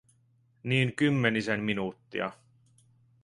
[0.63, 2.31] Niin kymmenisen minuuttia.